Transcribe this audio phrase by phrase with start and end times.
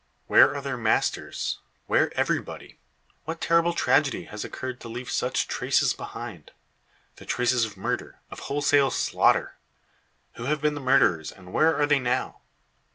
[0.25, 1.59] Where are their masters?
[1.85, 2.79] Where everybody?
[3.25, 6.49] What terrible tragedy has occurred to leave such traces behind?
[7.17, 9.57] The traces of murder of wholesale slaughter!
[10.37, 12.41] Who have been the murderers, and where are they now?